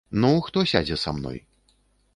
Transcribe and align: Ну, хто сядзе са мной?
Ну, 0.21 0.29
хто 0.47 0.63
сядзе 0.71 0.97
са 1.03 1.15
мной? 1.19 1.39